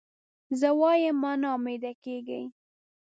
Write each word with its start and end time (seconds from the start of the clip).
زه 0.59 0.69
وایم 0.79 1.15
مه 1.23 1.33
نا 1.41 1.49
امیده 1.57 1.91
کېږی. 2.03 2.41